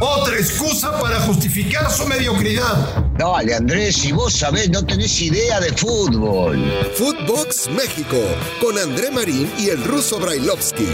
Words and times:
Otra 0.00 0.36
excusa 0.36 1.00
para 1.00 1.18
justificar 1.20 1.90
su 1.90 2.06
mediocridad. 2.06 3.04
Dale, 3.18 3.54
Andrés, 3.54 3.96
si 3.96 4.12
vos 4.12 4.32
sabés, 4.32 4.70
no 4.70 4.84
tenés 4.84 5.20
idea 5.20 5.58
de 5.58 5.72
fútbol. 5.72 6.58
Footbox 6.94 7.70
México, 7.70 8.16
con 8.60 8.78
André 8.78 9.10
Marín 9.10 9.50
y 9.58 9.70
el 9.70 9.82
ruso 9.82 10.20
Brailovsky. 10.20 10.86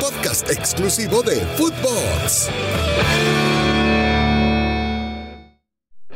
Podcast 0.00 0.50
exclusivo 0.50 1.22
de 1.22 1.36
Footbox. 1.56 2.48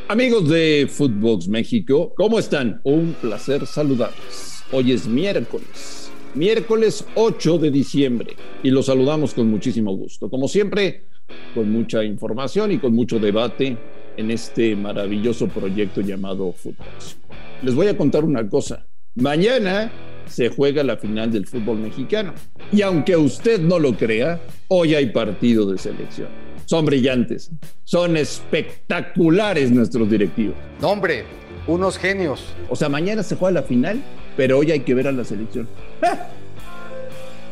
Amigos 0.08 0.48
de 0.48 0.90
Footbox 0.90 1.48
México, 1.48 2.12
¿cómo 2.16 2.38
están? 2.38 2.80
Un 2.84 3.14
placer 3.20 3.66
saludarles. 3.66 4.62
Hoy 4.72 4.92
es 4.92 5.06
miércoles, 5.06 6.10
miércoles 6.34 7.04
8 7.14 7.58
de 7.58 7.70
diciembre, 7.70 8.36
y 8.62 8.70
los 8.70 8.86
saludamos 8.86 9.34
con 9.34 9.48
muchísimo 9.48 9.96
gusto. 9.96 10.28
Como 10.28 10.48
siempre, 10.48 11.11
con 11.54 11.70
mucha 11.70 12.04
información 12.04 12.72
y 12.72 12.78
con 12.78 12.94
mucho 12.94 13.18
debate 13.18 13.76
en 14.16 14.30
este 14.30 14.76
maravilloso 14.76 15.48
proyecto 15.48 16.00
llamado 16.00 16.52
Footbox. 16.52 17.16
Les 17.62 17.74
voy 17.74 17.88
a 17.88 17.96
contar 17.96 18.24
una 18.24 18.48
cosa. 18.48 18.86
Mañana 19.14 19.92
se 20.26 20.48
juega 20.48 20.82
la 20.82 20.96
final 20.96 21.30
del 21.30 21.46
fútbol 21.46 21.78
mexicano. 21.78 22.32
Y 22.72 22.82
aunque 22.82 23.16
usted 23.16 23.60
no 23.60 23.78
lo 23.78 23.94
crea, 23.94 24.40
hoy 24.68 24.94
hay 24.94 25.06
partido 25.06 25.70
de 25.70 25.78
selección. 25.78 26.28
Son 26.64 26.84
brillantes, 26.84 27.50
son 27.84 28.16
espectaculares 28.16 29.70
nuestros 29.70 30.08
directivos. 30.08 30.54
Hombre, 30.80 31.24
unos 31.66 31.98
genios. 31.98 32.44
O 32.70 32.76
sea, 32.76 32.88
mañana 32.88 33.22
se 33.22 33.36
juega 33.36 33.60
la 33.60 33.66
final, 33.66 34.02
pero 34.36 34.58
hoy 34.58 34.70
hay 34.70 34.80
que 34.80 34.94
ver 34.94 35.08
a 35.08 35.12
la 35.12 35.24
selección. 35.24 35.68
¡Ah! 36.02 36.28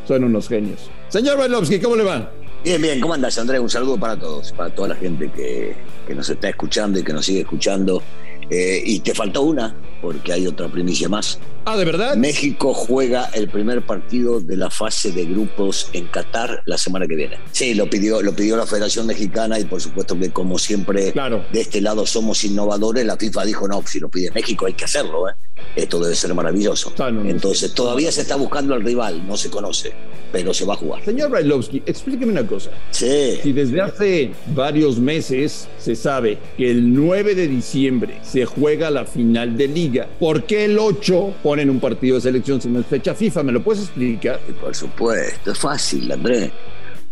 Son 0.07 0.25
unos 0.25 0.49
genios. 0.49 0.91
Señor 1.09 1.39
Bailovsky, 1.39 1.79
¿cómo 1.81 1.97
le 1.97 2.05
va? 2.05 2.33
Bien, 2.63 2.81
bien, 2.81 3.01
¿cómo 3.01 3.15
andas, 3.15 3.39
Andrés? 3.39 3.59
Un 3.59 3.71
saludo 3.71 3.99
para 3.99 4.19
todos, 4.19 4.53
para 4.53 4.69
toda 4.69 4.89
la 4.89 4.97
gente 4.97 5.31
que, 5.31 5.75
que 6.07 6.15
nos 6.15 6.29
está 6.29 6.51
escuchando 6.51 6.99
y 6.99 7.03
que 7.03 7.13
nos 7.13 7.25
sigue 7.25 7.41
escuchando. 7.41 8.03
Eh, 8.51 8.83
y 8.85 9.01
te 9.01 9.15
faltó 9.15 9.43
una, 9.43 9.75
porque 10.01 10.33
hay 10.33 10.47
otra 10.47 10.69
primicia 10.69 11.09
más. 11.09 11.39
Ah, 11.67 11.77
¿de 11.77 11.85
verdad? 11.85 12.17
México 12.17 12.73
juega 12.73 13.27
el 13.35 13.49
primer 13.49 13.83
partido 13.85 14.41
de 14.41 14.57
la 14.57 14.71
fase 14.71 15.13
de 15.13 15.27
grupos 15.27 15.89
en 15.93 16.07
Qatar 16.07 16.63
la 16.65 16.79
semana 16.79 17.07
que 17.07 17.15
viene. 17.17 17.39
Sí, 17.53 17.75
lo 17.75 17.89
pidió, 17.91 18.23
lo 18.23 18.35
pidió 18.35 18.57
la 18.57 18.67
Federación 18.67 19.07
Mexicana 19.07 19.59
y 19.59 19.65
por 19.65 19.81
supuesto 19.81 20.19
que 20.19 20.31
como 20.31 20.59
siempre 20.59 21.13
Claro. 21.13 21.45
de 21.53 21.61
este 21.61 21.81
lado 21.81 22.07
somos 22.07 22.43
innovadores, 22.45 23.05
la 23.05 23.17
FIFA 23.17 23.45
dijo, 23.45 23.69
no, 23.69 23.83
si 23.87 24.01
lo 24.01 24.09
pide 24.09 24.31
México 24.33 24.67
hay 24.67 24.73
que 24.73 24.85
hacerlo, 24.87 25.29
¿eh? 25.29 25.33
esto 25.77 26.01
debe 26.01 26.15
ser 26.17 26.33
maravilloso. 26.35 26.93
Ah, 26.99 27.11
no, 27.11 27.29
Entonces 27.29 27.75
todavía 27.75 28.11
se 28.11 28.23
está 28.23 28.37
buscando 28.37 28.75
al 28.75 28.83
rival, 28.83 29.27
no 29.27 29.37
se 29.37 29.51
conoce, 29.51 29.93
pero 30.33 30.55
se 30.55 30.65
va 30.65 30.75
a 30.75 30.77
jugar. 30.79 31.05
Señor 31.05 31.31
Brailovsky, 31.31 31.83
explíqueme 31.85 32.33
una 32.33 32.47
cosa. 32.47 32.71
Si 32.91 33.07
Sí, 33.43 33.53
desde 33.53 33.81
hace 33.83 34.33
varios 34.55 34.99
meses 34.99 35.69
se 35.79 35.95
sabe 35.95 36.39
que 36.57 36.71
el 36.71 36.95
9 36.95 37.35
de 37.35 37.49
diciembre 37.49 38.19
se 38.23 38.45
juega 38.47 38.91
la 38.91 39.05
final 39.05 39.57
de 39.57 39.69
liga, 39.69 39.90
¿por 40.19 40.45
qué 40.45 40.65
el 40.65 40.79
8 40.79 41.35
ponen 41.43 41.71
un 41.71 41.81
partido 41.81 42.17
de 42.17 42.23
selección 42.23 42.61
si 42.61 42.69
no 42.69 42.81
es 42.81 42.87
fecha 42.87 43.15
FIFA? 43.15 43.43
¿Me 43.43 43.53
lo 43.53 43.63
puedes 43.63 43.83
explicar? 43.83 44.41
por 44.61 44.75
supuesto, 44.75 45.53
es 45.53 45.59
fácil, 45.59 46.11
Andrés, 46.11 46.51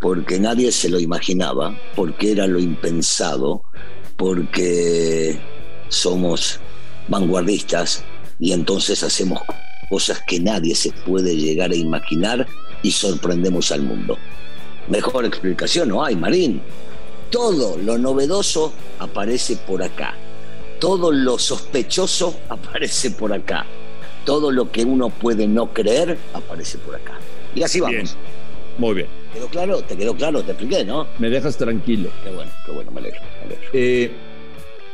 porque 0.00 0.38
nadie 0.38 0.70
se 0.72 0.88
lo 0.88 0.98
imaginaba, 0.98 1.78
porque 1.94 2.32
era 2.32 2.46
lo 2.46 2.58
impensado, 2.58 3.62
porque 4.16 5.38
somos 5.88 6.60
vanguardistas 7.08 8.04
y 8.38 8.52
entonces 8.52 9.02
hacemos 9.02 9.40
cosas 9.88 10.20
que 10.26 10.38
nadie 10.38 10.74
se 10.74 10.92
puede 10.92 11.36
llegar 11.36 11.70
a 11.70 11.76
imaginar 11.76 12.46
y 12.82 12.90
sorprendemos 12.90 13.72
al 13.72 13.82
mundo. 13.82 14.16
Mejor 14.88 15.24
explicación 15.24 15.88
no 15.88 16.04
hay, 16.04 16.16
Marín. 16.16 16.62
Todo 17.30 17.76
lo 17.76 17.98
novedoso 17.98 18.72
aparece 18.98 19.56
por 19.56 19.82
acá. 19.82 20.14
Todo 20.78 21.10
lo 21.12 21.38
sospechoso 21.38 22.40
aparece 22.48 23.10
por 23.10 23.32
acá. 23.32 23.66
Todo 24.24 24.50
lo 24.50 24.70
que 24.70 24.84
uno 24.84 25.10
puede 25.10 25.48
no 25.48 25.72
creer 25.72 26.18
aparece 26.32 26.78
por 26.78 26.94
acá. 26.94 27.18
Y 27.54 27.62
así 27.62 27.80
vamos. 27.80 27.96
Bien. 27.96 28.08
Muy 28.78 28.94
bien. 28.94 29.06
¿Quedó 29.32 29.48
claro? 29.48 29.82
¿Te 29.82 29.96
quedó 29.96 30.14
claro? 30.14 30.42
Te 30.42 30.52
expliqué, 30.52 30.84
¿no? 30.84 31.06
Me 31.18 31.28
dejas 31.30 31.56
tranquilo. 31.56 32.10
Qué 32.22 32.30
bueno, 32.30 32.50
qué 32.64 32.72
bueno, 32.72 32.90
me 32.92 33.00
alegro. 33.00 33.20
me 33.40 33.46
alegro. 33.46 33.70
Eh, 33.72 34.12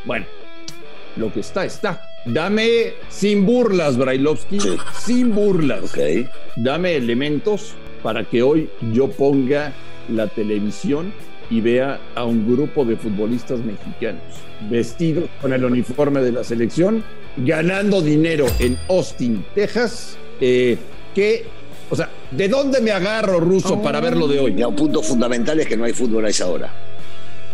bueno, 0.05 0.27
lo 1.17 1.33
que 1.33 1.41
está, 1.41 1.65
está. 1.65 2.01
Dame 2.25 2.95
sin 3.11 3.45
burlas, 3.45 3.99
Brailovsky. 3.99 4.61
Sí. 4.61 4.77
Sin 4.99 5.35
burlas. 5.35 5.93
Dame 6.57 6.97
elementos 6.97 7.75
para 8.03 8.25
que 8.25 8.43
hoy 8.43 8.71
yo 8.93 9.11
ponga 9.11 9.73
la 10.09 10.29
televisión 10.29 11.13
y 11.51 11.61
vea 11.61 12.01
a 12.15 12.25
un 12.25 12.51
grupo 12.51 12.85
de 12.85 12.97
futbolistas 12.97 13.61
mexicanos 13.61 14.23
vestidos 14.71 15.29
con 15.41 15.53
el 15.53 15.65
uniforme 15.65 16.21
de 16.21 16.33
la 16.33 16.45
selección, 16.45 17.05
ganando 17.37 18.01
dinero 18.01 18.47
en 18.59 18.79
Austin, 18.89 19.45
Texas. 19.55 20.17
Eh, 20.41 20.77
que, 21.15 21.45
o 21.91 21.97
sea, 21.97 22.11
¿de 22.31 22.49
dónde 22.49 22.81
me 22.81 22.91
agarro, 22.91 23.41
ruso, 23.41 23.81
para 23.83 24.01
ver 24.01 24.17
lo 24.17 24.27
de 24.27 24.41
hoy? 24.41 24.53
Mira, 24.53 24.69
un 24.69 24.77
punto 24.77 25.03
fundamental 25.03 25.61
es 25.61 25.67
que 25.67 25.77
no 25.77 25.85
hay 25.85 25.93
fútbol 25.93 26.25
a 26.25 26.29
esa 26.29 26.49
hora. 26.49 26.73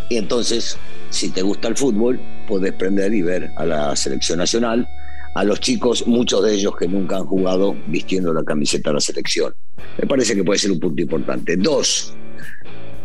Y 0.08 0.16
entonces, 0.16 0.76
si 1.10 1.30
te 1.30 1.42
gusta 1.42 1.68
el 1.68 1.76
fútbol, 1.76 2.20
puedes 2.48 2.72
prender 2.72 3.12
y 3.14 3.22
ver 3.22 3.50
a 3.56 3.64
la 3.64 3.94
selección 3.96 4.38
nacional, 4.38 4.88
a 5.34 5.44
los 5.44 5.60
chicos, 5.60 6.06
muchos 6.06 6.42
de 6.42 6.54
ellos 6.54 6.74
que 6.76 6.88
nunca 6.88 7.16
han 7.16 7.26
jugado 7.26 7.76
vistiendo 7.86 8.32
la 8.32 8.42
camiseta 8.42 8.90
de 8.90 8.94
la 8.94 9.00
selección. 9.00 9.54
Me 9.98 10.08
parece 10.08 10.34
que 10.34 10.42
puede 10.42 10.58
ser 10.58 10.72
un 10.72 10.80
punto 10.80 11.00
importante. 11.00 11.56
Dos, 11.56 12.14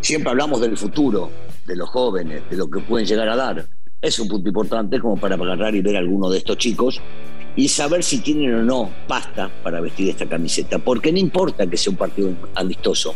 siempre 0.05 0.29
hablamos 0.29 0.61
del 0.61 0.77
futuro, 0.77 1.31
de 1.65 1.75
los 1.75 1.89
jóvenes, 1.89 2.43
de 2.47 2.57
lo 2.57 2.69
que 2.69 2.79
pueden 2.79 3.07
llegar 3.07 3.27
a 3.27 3.35
dar. 3.35 3.65
Es 3.99 4.19
un 4.19 4.27
punto 4.27 4.47
importante 4.47 4.99
como 4.99 5.17
para 5.17 5.33
agarrar 5.33 5.73
y 5.73 5.81
ver 5.81 5.95
a 5.95 5.99
alguno 5.99 6.29
de 6.29 6.37
estos 6.37 6.59
chicos 6.59 7.01
y 7.55 7.67
saber 7.67 8.03
si 8.03 8.19
tienen 8.19 8.53
o 8.53 8.61
no 8.61 8.91
pasta 9.07 9.49
para 9.63 9.81
vestir 9.81 10.09
esta 10.09 10.27
camiseta. 10.27 10.77
Porque 10.77 11.11
no 11.11 11.17
importa 11.17 11.65
que 11.65 11.75
sea 11.75 11.89
un 11.89 11.97
partido 11.97 12.29
amistoso 12.53 13.15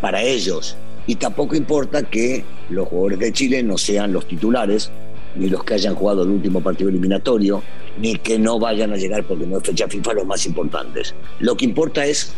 para 0.00 0.22
ellos. 0.22 0.76
Y 1.08 1.16
tampoco 1.16 1.56
importa 1.56 2.04
que 2.04 2.44
los 2.70 2.86
jugadores 2.86 3.18
de 3.18 3.32
Chile 3.32 3.62
no 3.64 3.76
sean 3.76 4.12
los 4.12 4.28
titulares, 4.28 4.92
ni 5.34 5.48
los 5.48 5.64
que 5.64 5.74
hayan 5.74 5.96
jugado 5.96 6.22
el 6.22 6.30
último 6.30 6.60
partido 6.60 6.90
eliminatorio, 6.90 7.60
ni 7.98 8.14
que 8.18 8.38
no 8.38 8.60
vayan 8.60 8.92
a 8.92 8.96
llegar 8.96 9.24
porque 9.24 9.48
no 9.48 9.58
es 9.58 9.64
fecha 9.64 9.88
FIFA 9.88 10.14
los 10.14 10.26
más 10.26 10.46
importantes. 10.46 11.12
Lo 11.40 11.56
que 11.56 11.64
importa 11.64 12.06
es 12.06 12.32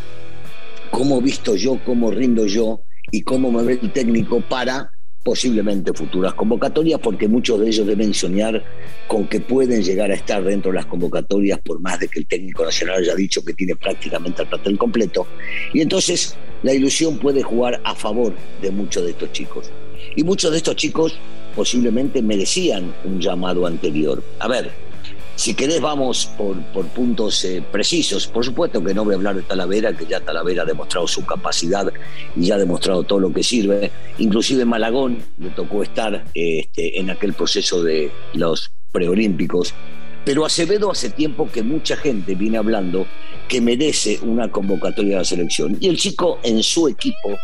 cómo 0.89 1.21
visto 1.21 1.55
yo, 1.55 1.79
cómo 1.85 2.09
rindo 2.09 2.47
yo 2.47 2.81
y 3.11 3.21
cómo 3.21 3.51
me 3.51 3.73
el 3.73 3.91
técnico 3.91 4.41
para 4.41 4.91
posiblemente 5.23 5.91
futuras 5.91 6.33
convocatorias, 6.35 7.01
porque 7.01 7.27
muchos 7.27 7.59
de 7.59 7.67
ellos 7.67 7.85
deben 7.85 8.13
soñar 8.13 8.63
con 9.07 9.27
que 9.27 9.41
pueden 9.41 9.83
llegar 9.83 10.09
a 10.09 10.13
estar 10.13 10.41
dentro 10.41 10.71
de 10.71 10.77
las 10.77 10.85
convocatorias, 10.85 11.59
por 11.59 11.81
más 11.81 11.99
de 11.99 12.07
que 12.07 12.19
el 12.19 12.27
técnico 12.27 12.63
nacional 12.63 12.99
haya 12.99 13.13
dicho 13.13 13.43
que 13.43 13.53
tiene 13.53 13.75
prácticamente 13.75 14.43
el 14.43 14.47
plantel 14.47 14.77
completo. 14.77 15.27
Y 15.73 15.81
entonces 15.81 16.37
la 16.63 16.73
ilusión 16.73 17.17
puede 17.17 17.43
jugar 17.43 17.81
a 17.83 17.93
favor 17.93 18.33
de 18.61 18.71
muchos 18.71 19.03
de 19.03 19.11
estos 19.11 19.33
chicos. 19.33 19.69
Y 20.15 20.23
muchos 20.23 20.51
de 20.51 20.57
estos 20.57 20.77
chicos 20.77 21.19
posiblemente 21.57 22.21
merecían 22.21 22.93
un 23.03 23.19
llamado 23.19 23.67
anterior. 23.67 24.23
A 24.39 24.47
ver, 24.47 24.71
si 25.37 25.53
querés 25.53 25.79
vamos 25.79 26.31
por, 26.35 26.59
por 26.73 26.87
puntos 26.87 27.45
eh, 27.45 27.63
precisos. 27.71 28.25
Por 28.25 28.43
supuesto 28.43 28.83
que 28.83 28.91
no 28.95 29.05
voy 29.05 29.13
a 29.13 29.17
hablar 29.17 29.35
de 29.35 29.43
Talavera, 29.43 29.93
que 29.93 30.07
ya 30.07 30.19
Talavera 30.19 30.63
ha 30.63 30.65
demostrado 30.65 31.07
su 31.07 31.23
capacidad 31.25 31.93
y 32.35 32.47
ya 32.47 32.55
ha 32.55 32.57
demostrado 32.57 33.03
todo 33.03 33.19
lo 33.19 33.31
que 33.31 33.43
sirve. 33.43 33.91
Inclusive 34.17 34.65
Malagón 34.65 35.19
le 35.37 35.51
tocó 35.51 35.83
estar 35.83 36.25
este, 36.33 36.99
en 36.99 37.11
aquel 37.11 37.33
proceso 37.33 37.83
de 37.83 38.11
los 38.33 38.71
preolímpicos. 38.91 39.75
Pero 40.25 40.43
Acevedo 40.43 40.89
hace 40.89 41.11
tiempo 41.11 41.47
que 41.51 41.61
mucha 41.61 41.95
gente 41.95 42.33
viene 42.33 42.57
hablando 42.57 43.05
que 43.47 43.61
merece 43.61 44.19
una 44.23 44.49
convocatoria 44.49 45.11
de 45.11 45.17
la 45.17 45.23
selección. 45.23 45.77
Y 45.79 45.87
el 45.87 45.97
chico 45.97 46.39
en 46.41 46.63
su 46.63 46.87
equipo 46.87 47.37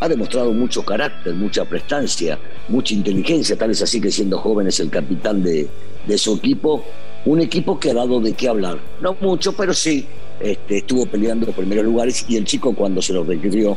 ha 0.00 0.08
demostrado 0.08 0.52
mucho 0.52 0.84
carácter, 0.84 1.32
mucha 1.34 1.64
prestancia, 1.64 2.40
mucha 2.68 2.92
inteligencia, 2.92 3.56
tal 3.56 3.70
es 3.70 3.82
así 3.82 4.00
que 4.00 4.10
siendo 4.10 4.36
joven 4.38 4.66
es 4.66 4.80
el 4.80 4.90
capitán 4.90 5.44
de, 5.44 5.68
de 6.06 6.18
su 6.18 6.34
equipo, 6.34 6.84
un 7.26 7.40
equipo 7.40 7.78
que 7.78 7.90
ha 7.90 7.94
dado 7.94 8.20
de 8.20 8.32
qué 8.32 8.48
hablar. 8.48 8.78
No 9.00 9.16
mucho, 9.20 9.52
pero 9.52 9.74
sí 9.74 10.06
este, 10.40 10.78
estuvo 10.78 11.06
peleando 11.06 11.46
los 11.46 11.54
primeros 11.54 11.84
lugares 11.84 12.24
y 12.28 12.36
el 12.36 12.44
chico 12.44 12.74
cuando 12.74 13.02
se 13.02 13.12
lo 13.12 13.24
requirió 13.24 13.76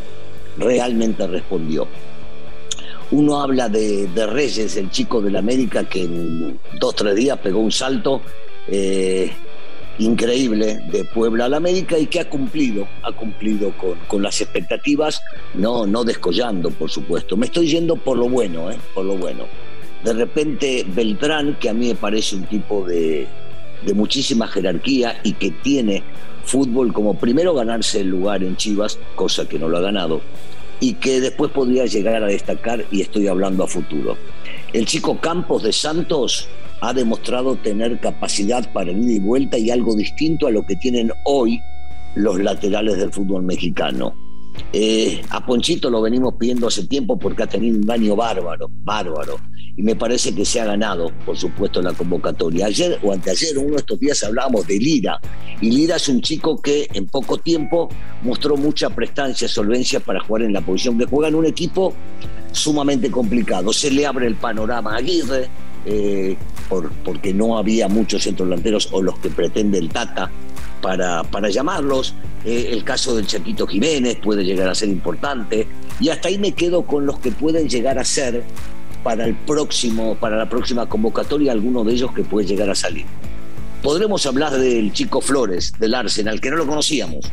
realmente 0.58 1.28
respondió. 1.28 1.88
Uno 3.12 3.42
habla 3.42 3.70
de, 3.70 4.08
Reyes, 4.28 4.78
el 4.78 4.92
chico 4.92 5.20
del 5.20 5.36
América 5.36 5.84
que 5.84 6.04
en 6.04 6.60
dos, 6.80 6.96
tres 6.96 7.16
días 7.16 7.40
pegó 7.40 7.60
un 7.60 7.72
salto 7.72 8.22
eh, 8.68 9.32
increíble 9.98 10.80
de 10.92 11.06
Puebla 11.06 11.46
al 11.46 11.56
América 11.56 11.98
y 11.98 12.06
que 12.06 12.20
ha 12.20 12.30
cumplido, 12.30 12.88
ha 13.02 13.12
cumplido 13.12 13.72
con, 13.76 13.98
con 14.08 14.22
las 14.22 14.40
expectativas, 14.42 15.22
no, 15.56 15.88
no 15.88 16.04
descollando, 16.04 16.70
por 16.70 16.92
supuesto. 16.92 17.36
Me 17.36 17.48
estoy 17.48 17.68
yendo 17.68 17.96
por 17.96 18.16
lo 18.16 18.30
bueno, 18.30 18.70
¿eh? 18.70 18.78
por 18.94 19.06
lo 19.06 19.18
bueno. 19.18 19.46
De 20.04 20.14
repente 20.14 20.86
Beltrán, 20.88 21.58
que 21.60 21.70
a 21.70 21.74
mí 21.74 21.88
me 21.90 21.96
parece 21.96 22.36
un 22.36 22.44
tipo 22.44 22.86
de, 22.86 23.28
muchísima 23.94 24.48
jerarquía 24.48 25.20
y 25.24 25.34
que 25.34 25.52
tiene 25.52 26.04
fútbol 26.46 26.94
como 26.94 27.16
primero 27.16 27.54
ganarse 27.54 28.02
el 28.02 28.10
lugar 28.10 28.44
en 28.44 28.56
Chivas, 28.56 28.98
cosa 29.16 29.48
que 29.48 29.60
no 29.60 29.68
lo 29.68 29.78
ha 29.78 29.82
ganado, 29.82 30.22
y 30.80 30.94
que 30.94 31.20
después 31.20 31.52
podría 31.52 31.86
llegar 31.86 32.24
a 32.24 32.28
destacar 32.28 32.86
y 32.92 33.02
estoy 33.02 33.28
hablando 33.28 33.64
a 33.64 33.68
futuro. 33.68 34.18
El 34.74 34.86
chico 34.86 35.20
Campos 35.20 35.64
de 35.64 35.74
Santos 35.74 36.48
ha 36.82 36.94
demostrado 36.94 37.56
tener 37.58 38.00
capacidad 38.00 38.72
para 38.72 38.92
ir 38.92 39.10
y 39.10 39.20
vuelta 39.20 39.58
y 39.58 39.70
algo 39.70 39.96
distinto 39.96 40.48
a 40.48 40.52
lo 40.52 40.66
que 40.66 40.76
tienen 40.78 41.12
hoy 41.26 41.62
los 42.16 42.40
laterales 42.40 42.98
del 42.98 43.12
fútbol 43.12 43.44
mexicano. 43.44 44.14
Eh, 44.72 45.22
a 45.30 45.44
Ponchito 45.46 45.90
lo 45.90 46.02
venimos 46.02 46.36
pidiendo 46.36 46.68
hace 46.68 46.86
tiempo 46.86 47.18
porque 47.18 47.44
ha 47.44 47.48
tenido 47.48 47.80
un 47.80 47.90
año 47.90 48.16
bárbaro, 48.16 48.70
bárbaro. 48.84 49.38
Y 49.76 49.82
me 49.82 49.96
parece 49.96 50.36
que 50.36 50.44
se 50.44 50.60
ha 50.60 50.66
ganado, 50.66 51.12
por 51.26 51.38
supuesto, 51.38 51.82
la 51.82 51.94
convocatoria. 51.94 52.66
Ayer 52.66 53.00
o 53.02 53.14
anteayer, 53.14 53.58
uno 53.58 53.72
de 53.72 53.78
estos 53.78 54.00
días 54.00 54.24
hablábamos 54.24 54.68
de 54.68 54.78
Lira. 54.78 55.20
Y 55.62 55.72
Lira 55.72 55.96
es 55.96 56.10
un 56.10 56.22
chico 56.22 56.62
que 56.62 56.88
en 56.94 57.08
poco 57.08 57.38
tiempo 57.38 57.90
mostró 58.22 58.58
mucha 58.58 58.90
prestancia, 58.90 59.48
solvencia 59.48 60.02
para 60.02 60.20
jugar 60.20 60.44
en 60.44 60.54
la 60.54 60.62
posición 60.62 60.98
que 60.98 61.06
juega 61.06 61.30
en 61.30 61.36
un 61.36 61.46
equipo 61.46 61.94
sumamente 62.52 63.10
complicado. 63.10 63.72
Se 63.72 63.90
le 63.90 64.06
abre 64.06 64.28
el 64.28 64.36
panorama 64.36 64.94
a 64.94 64.98
Aguirre, 64.98 65.48
eh, 65.86 66.36
por, 66.68 66.92
porque 67.06 67.34
no 67.34 67.58
había 67.58 67.88
muchos 67.88 68.24
centrodelanteros 68.24 68.90
o 68.92 69.02
los 69.02 69.18
que 69.20 69.30
pretende 69.30 69.78
el 69.78 69.90
Tata 69.90 70.30
para, 70.82 71.24
para 71.24 71.50
llamarlos. 71.50 72.16
Eh, 72.46 72.70
el 72.72 72.84
caso 72.84 73.16
del 73.16 73.28
Chaquito 73.28 73.68
Jiménez 73.68 74.18
puede 74.22 74.44
llegar 74.44 74.70
a 74.70 74.76
ser 74.76 74.90
importante. 74.90 75.68
Y 76.00 76.10
hasta 76.10 76.30
ahí 76.30 76.38
me 76.38 76.54
quedo 76.54 76.84
con 76.84 77.06
los 77.06 77.20
que 77.20 77.32
pueden 77.32 77.68
llegar 77.68 78.00
a 78.00 78.06
ser 78.06 78.44
para, 79.04 79.26
el 79.26 79.36
próximo, 79.36 80.16
para 80.16 80.38
la 80.38 80.50
próxima 80.50 80.88
convocatoria, 80.88 81.52
alguno 81.52 81.84
de 81.84 81.94
ellos 81.94 82.12
que 82.14 82.24
puede 82.24 82.48
llegar 82.48 82.70
a 82.70 82.76
salir. 82.76 83.06
Podremos 83.82 84.26
hablar 84.26 84.54
del 84.58 84.92
chico 84.92 85.22
Flores, 85.22 85.74
del 85.80 85.96
Arsenal, 85.96 86.42
que 86.42 86.50
no 86.50 86.58
lo 86.58 86.68
conocíamos, 86.68 87.32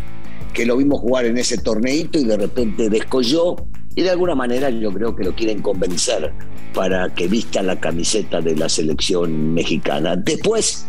que 0.53 0.65
lo 0.65 0.77
vimos 0.77 1.01
jugar 1.01 1.25
en 1.25 1.39
ese 1.39 1.59
torneito 1.59 2.19
y 2.19 2.25
de 2.25 2.37
repente 2.37 2.89
descolló 2.89 3.57
y 3.97 4.03
de 4.03 4.11
alguna 4.11 4.35
manera 4.35 4.71
yo 4.71 4.93
creo 4.93 5.17
que 5.17 5.25
lo 5.25 5.35
quieren 5.35 5.63
convencer 5.63 6.33
para 6.75 7.13
que 7.15 7.27
vista 7.27 7.63
la 7.63 7.81
camiseta 7.81 8.41
de 8.41 8.55
la 8.55 8.69
selección 8.69 9.55
mexicana. 9.55 10.15
Después 10.15 10.87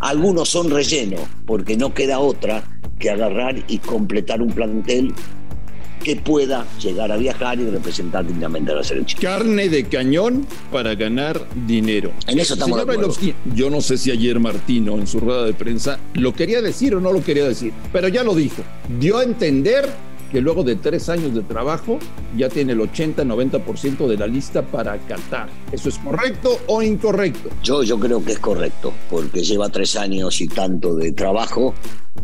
algunos 0.00 0.48
son 0.48 0.70
relleno, 0.70 1.18
porque 1.46 1.76
no 1.76 1.94
queda 1.94 2.18
otra 2.18 2.64
que 2.98 3.10
agarrar 3.10 3.62
y 3.68 3.78
completar 3.78 4.40
un 4.40 4.50
plantel 4.50 5.14
que 6.02 6.16
pueda 6.16 6.66
llegar 6.78 7.10
a 7.10 7.16
viajar 7.16 7.58
y 7.58 7.68
representar 7.68 8.26
dignamente 8.26 8.72
a 8.72 8.76
la 8.76 8.84
selección. 8.84 9.20
Carne 9.20 9.68
de 9.68 9.84
cañón 9.84 10.46
para 10.70 10.94
ganar 10.94 11.44
dinero. 11.66 12.12
En 12.26 12.38
eso 12.38 12.54
estamos 12.54 12.76
de 12.76 12.82
acuerdo. 12.82 13.12
yo 13.54 13.70
no 13.70 13.80
sé 13.80 13.98
si 13.98 14.10
ayer 14.10 14.38
Martino 14.38 14.94
en 14.94 15.06
su 15.06 15.20
rueda 15.20 15.44
de 15.44 15.52
prensa 15.52 15.98
lo 16.14 16.32
quería 16.32 16.62
decir 16.62 16.94
o 16.94 17.00
no 17.00 17.12
lo 17.12 17.22
quería 17.22 17.46
decir, 17.46 17.72
pero 17.92 18.08
ya 18.08 18.22
lo 18.22 18.34
dijo. 18.34 18.62
Dio 18.98 19.18
a 19.18 19.24
entender 19.24 19.90
que 20.30 20.40
luego 20.40 20.62
de 20.62 20.76
tres 20.76 21.08
años 21.08 21.34
de 21.34 21.42
trabajo 21.42 21.98
ya 22.36 22.48
tiene 22.48 22.72
el 22.72 22.80
80-90% 22.80 24.06
de 24.06 24.16
la 24.16 24.26
lista 24.26 24.62
para 24.62 24.98
Qatar. 24.98 25.48
¿Eso 25.72 25.88
es 25.88 25.98
correcto 25.98 26.58
o 26.66 26.82
incorrecto? 26.82 27.50
Yo, 27.62 27.82
yo 27.82 27.98
creo 27.98 28.24
que 28.24 28.32
es 28.32 28.38
correcto, 28.38 28.92
porque 29.10 29.42
lleva 29.42 29.68
tres 29.68 29.96
años 29.96 30.40
y 30.40 30.48
tanto 30.48 30.94
de 30.94 31.12
trabajo, 31.12 31.74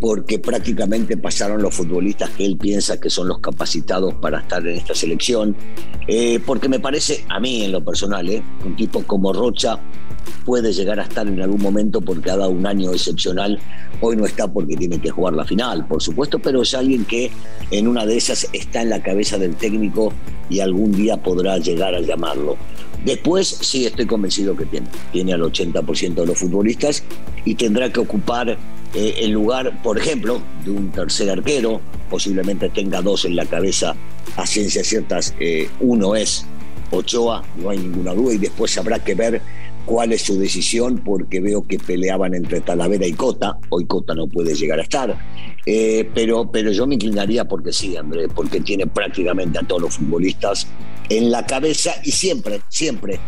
porque 0.00 0.38
prácticamente 0.38 1.16
pasaron 1.16 1.62
los 1.62 1.74
futbolistas 1.74 2.30
que 2.30 2.44
él 2.44 2.56
piensa 2.56 3.00
que 3.00 3.10
son 3.10 3.28
los 3.28 3.38
capacitados 3.38 4.14
para 4.14 4.40
estar 4.40 4.66
en 4.66 4.76
esta 4.76 4.94
selección, 4.94 5.54
eh, 6.08 6.40
porque 6.44 6.68
me 6.68 6.80
parece, 6.80 7.24
a 7.28 7.38
mí 7.38 7.62
en 7.62 7.72
lo 7.72 7.84
personal, 7.84 8.28
eh, 8.28 8.42
un 8.64 8.74
tipo 8.74 9.02
como 9.04 9.32
Rocha 9.32 9.78
puede 10.44 10.72
llegar 10.72 10.98
a 11.00 11.04
estar 11.04 11.26
en 11.26 11.40
algún 11.40 11.60
momento 11.60 12.00
porque 12.00 12.30
ha 12.30 12.36
dado 12.36 12.50
un 12.50 12.66
año 12.66 12.92
excepcional. 12.92 13.58
Hoy 14.00 14.16
no 14.16 14.26
está 14.26 14.48
porque 14.48 14.76
tiene 14.76 15.00
que 15.00 15.10
jugar 15.10 15.34
la 15.34 15.44
final, 15.44 15.86
por 15.86 16.02
supuesto, 16.02 16.38
pero 16.38 16.62
es 16.62 16.74
alguien 16.74 17.04
que 17.04 17.30
en 17.70 17.86
una 17.92 18.06
de 18.06 18.16
esas 18.16 18.48
está 18.54 18.80
en 18.80 18.88
la 18.88 19.02
cabeza 19.02 19.36
del 19.36 19.54
técnico 19.54 20.14
y 20.48 20.60
algún 20.60 20.92
día 20.92 21.18
podrá 21.18 21.58
llegar 21.58 21.94
a 21.94 22.00
llamarlo. 22.00 22.56
Después 23.04 23.58
sí 23.60 23.84
estoy 23.84 24.06
convencido 24.06 24.56
que 24.56 24.64
tiene, 24.64 24.86
tiene 25.12 25.34
al 25.34 25.42
80% 25.42 26.14
de 26.14 26.26
los 26.26 26.38
futbolistas 26.38 27.04
y 27.44 27.54
tendrá 27.54 27.92
que 27.92 28.00
ocupar 28.00 28.56
eh, 28.94 29.14
el 29.18 29.32
lugar, 29.32 29.82
por 29.82 29.98
ejemplo, 29.98 30.40
de 30.64 30.70
un 30.70 30.90
tercer 30.90 31.28
arquero, 31.28 31.82
posiblemente 32.08 32.70
tenga 32.70 33.02
dos 33.02 33.26
en 33.26 33.36
la 33.36 33.44
cabeza 33.44 33.94
a 34.36 34.46
ciencias 34.46 34.86
ciertas, 34.86 35.34
eh, 35.38 35.68
uno 35.80 36.16
es 36.16 36.46
Ochoa, 36.90 37.44
no 37.56 37.68
hay 37.68 37.78
ninguna 37.78 38.14
duda, 38.14 38.32
y 38.34 38.38
después 38.38 38.76
habrá 38.78 39.00
que 39.00 39.14
ver 39.14 39.42
cuál 39.84 40.12
es 40.12 40.22
su 40.22 40.38
decisión, 40.38 40.98
porque 41.04 41.40
veo 41.40 41.66
que 41.66 41.78
peleaban 41.78 42.34
entre 42.34 42.60
Talavera 42.60 43.06
y 43.06 43.12
Cota, 43.12 43.58
hoy 43.68 43.84
Cota 43.86 44.14
no 44.14 44.26
puede 44.26 44.54
llegar 44.54 44.78
a 44.78 44.82
estar, 44.82 45.16
eh, 45.66 46.08
pero, 46.14 46.50
pero 46.50 46.72
yo 46.72 46.86
me 46.86 46.94
inclinaría 46.94 47.46
porque 47.46 47.72
sí, 47.72 47.96
André, 47.96 48.28
porque 48.28 48.60
tiene 48.60 48.86
prácticamente 48.86 49.58
a 49.58 49.62
todos 49.62 49.82
los 49.82 49.94
futbolistas 49.96 50.66
en 51.08 51.30
la 51.30 51.44
cabeza 51.46 51.92
y 52.04 52.10
siempre, 52.10 52.60
siempre 52.68 53.18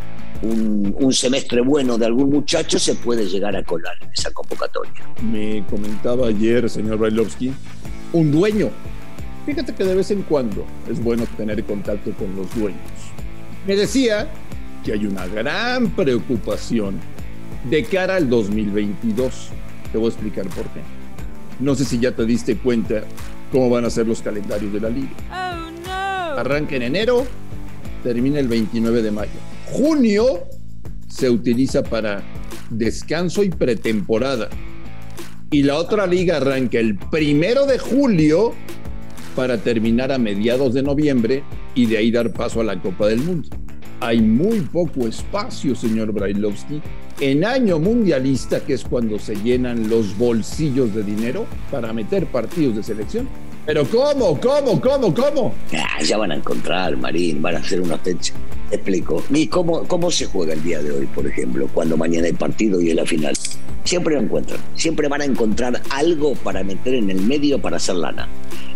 un, 0.42 0.94
un, 0.98 1.12
semestre 1.12 1.60
bueno 1.60 1.96
de 1.96 2.06
algún 2.06 2.30
muchacho 2.30 2.78
se 2.78 2.94
puede 2.94 3.26
llegar 3.26 3.56
a 3.56 3.62
colar 3.62 3.96
en 4.00 4.10
esa 4.12 4.30
convocatoria. 4.30 4.92
Me 5.22 5.64
comentaba 5.66 6.28
ayer, 6.28 6.68
señor 6.68 6.98
Brailovsky, 6.98 7.52
un 8.12 8.30
dueño. 8.30 8.70
Fíjate 9.46 9.74
que 9.74 9.84
de 9.84 9.94
vez 9.94 10.10
en 10.10 10.22
cuando 10.22 10.64
es 10.90 11.02
bueno 11.02 11.24
tener 11.36 11.62
contacto 11.64 12.12
con 12.12 12.34
los 12.34 12.52
dueños. 12.54 12.80
Me 13.66 13.76
decía 13.76 14.28
que 14.84 14.92
hay 14.92 15.06
una 15.06 15.26
gran 15.26 15.90
preocupación 15.90 17.00
de 17.70 17.84
cara 17.84 18.16
al 18.16 18.28
2022. 18.28 19.48
Te 19.90 19.98
voy 19.98 20.06
a 20.06 20.10
explicar 20.10 20.46
por 20.48 20.64
qué. 20.64 20.80
No 21.58 21.74
sé 21.74 21.84
si 21.84 21.98
ya 21.98 22.12
te 22.12 22.24
diste 22.26 22.56
cuenta 22.56 23.02
cómo 23.50 23.70
van 23.70 23.84
a 23.84 23.90
ser 23.90 24.06
los 24.06 24.20
calendarios 24.20 24.72
de 24.72 24.80
la 24.80 24.90
liga. 24.90 25.10
Oh, 25.30 25.70
no. 25.86 26.38
Arranca 26.38 26.76
en 26.76 26.82
enero, 26.82 27.24
termina 28.02 28.38
el 28.38 28.48
29 28.48 29.02
de 29.02 29.10
mayo. 29.10 29.30
Junio 29.66 30.40
se 31.08 31.30
utiliza 31.30 31.82
para 31.82 32.22
descanso 32.70 33.42
y 33.42 33.50
pretemporada. 33.50 34.48
Y 35.50 35.62
la 35.62 35.76
otra 35.76 36.06
liga 36.06 36.38
arranca 36.38 36.78
el 36.78 36.98
primero 36.98 37.66
de 37.66 37.78
julio 37.78 38.52
para 39.36 39.58
terminar 39.58 40.12
a 40.12 40.18
mediados 40.18 40.74
de 40.74 40.82
noviembre 40.82 41.44
y 41.74 41.86
de 41.86 41.98
ahí 41.98 42.10
dar 42.10 42.32
paso 42.32 42.60
a 42.60 42.64
la 42.64 42.80
Copa 42.80 43.06
del 43.06 43.20
Mundo 43.20 43.48
hay 44.04 44.20
muy 44.20 44.60
poco 44.60 45.06
espacio, 45.08 45.74
señor 45.74 46.12
Brailovsky, 46.12 46.82
en 47.20 47.44
año 47.44 47.78
mundialista, 47.78 48.60
que 48.60 48.74
es 48.74 48.84
cuando 48.84 49.18
se 49.18 49.34
llenan 49.36 49.88
los 49.88 50.16
bolsillos 50.18 50.94
de 50.94 51.02
dinero 51.02 51.46
para 51.70 51.92
meter 51.92 52.26
partidos 52.26 52.76
de 52.76 52.82
selección. 52.82 53.28
Pero 53.64 53.86
¿cómo? 53.86 54.38
¿Cómo? 54.38 54.78
¿Cómo? 54.78 55.14
¿Cómo? 55.14 55.54
Ah, 55.72 56.02
ya 56.02 56.18
van 56.18 56.32
a 56.32 56.34
encontrar, 56.34 56.98
Marín, 56.98 57.40
van 57.40 57.56
a 57.56 57.58
hacer 57.60 57.80
una 57.80 57.96
fecha. 57.96 58.34
Te 58.68 58.76
explico. 58.76 59.24
¿Y 59.30 59.46
cómo, 59.46 59.84
cómo 59.84 60.10
se 60.10 60.26
juega 60.26 60.52
el 60.52 60.62
día 60.62 60.82
de 60.82 60.92
hoy, 60.92 61.06
por 61.06 61.26
ejemplo, 61.26 61.66
cuando 61.72 61.96
mañana 61.96 62.26
hay 62.26 62.34
partido 62.34 62.80
y 62.82 62.90
es 62.90 62.96
la 62.96 63.06
final? 63.06 63.34
Siempre 63.84 64.16
lo 64.16 64.20
encuentran. 64.20 64.60
Siempre 64.74 65.08
van 65.08 65.22
a 65.22 65.24
encontrar 65.24 65.80
algo 65.88 66.34
para 66.34 66.62
meter 66.62 66.94
en 66.94 67.08
el 67.08 67.22
medio 67.22 67.58
para 67.58 67.78
hacer 67.78 67.94
lana. 67.94 68.28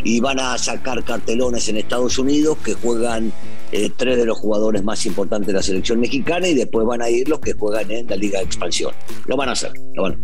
Y 0.04 0.20
van 0.20 0.40
a 0.40 0.56
sacar 0.56 1.04
cartelones 1.04 1.68
en 1.68 1.76
Estados 1.76 2.18
Unidos 2.18 2.56
que 2.64 2.72
juegan 2.72 3.30
eh, 3.72 3.90
tres 3.96 4.16
de 4.16 4.24
los 4.24 4.38
jugadores 4.38 4.82
más 4.82 5.04
importantes 5.06 5.48
de 5.48 5.52
la 5.52 5.62
selección 5.62 6.00
mexicana 6.00 6.48
y 6.48 6.54
después 6.54 6.86
van 6.86 7.02
a 7.02 7.10
ir 7.10 7.28
los 7.28 7.40
que 7.40 7.52
juegan 7.52 7.90
en 7.90 8.06
la 8.06 8.16
Liga 8.16 8.38
de 8.38 8.46
Expansión. 8.46 8.92
Lo 9.26 9.36
van 9.36 9.48
a 9.48 9.52
hacer. 9.52 9.72
Lo 9.94 10.04
van. 10.04 10.18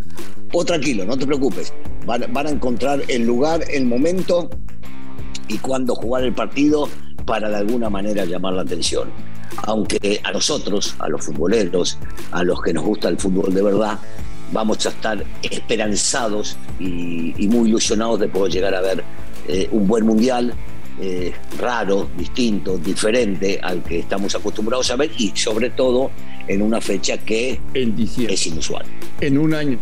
Tranquilo, 0.67 1.05
no 1.05 1.19
te 1.19 1.27
preocupes. 1.27 1.73
Van, 2.07 2.25
van 2.33 2.47
a 2.47 2.51
encontrar 2.51 3.03
el 3.09 3.27
lugar, 3.27 3.65
el 3.71 3.87
momento 3.87 4.49
y 5.49 5.59
cuándo 5.59 5.95
jugar 5.95 6.25
el 6.25 6.33
partido 6.33 6.89
para 7.27 7.49
de 7.49 7.57
alguna 7.57 7.91
manera 7.91 8.25
llamar 8.25 8.55
la 8.55 8.63
atención. 8.63 9.11
Aunque 9.65 10.21
a 10.25 10.33
nosotros, 10.33 10.95
a 10.99 11.09
los 11.09 11.25
futboleros, 11.25 11.99
a 12.33 12.43
los 12.43 12.63
que 12.63 12.73
nos 12.73 12.85
gusta 12.85 13.09
el 13.09 13.19
fútbol 13.19 13.55
de 13.55 13.63
verdad, 13.63 13.99
vamos 14.53 14.85
a 14.87 14.89
estar 14.91 15.25
esperanzados 15.43 16.57
y, 16.79 17.35
muy 17.49 17.69
ilusionados 17.69 18.21
de 18.21 18.29
poder 18.29 18.53
llegar 18.53 18.75
a 18.75 18.81
ver 18.81 19.05
eh, 19.49 19.69
un 19.73 19.87
buen 19.87 20.07
mundial, 20.07 20.55
eh, 21.01 21.33
raro, 21.59 22.09
distinto, 22.17 22.79
diferente 22.79 23.59
al 23.63 23.83
que 23.83 24.01
estamos 24.01 24.35
acostumbrados 24.35 24.91
a 24.91 24.97
ver 24.97 25.11
y 25.19 25.33
sobre 25.35 25.71
todo 25.71 26.11
en 26.47 26.63
una 26.63 26.81
fecha 26.81 27.19
que 27.19 27.61
es 27.75 28.47
inusual. 28.47 28.85
En 29.21 29.39
un 29.39 29.55
año, 29.55 29.79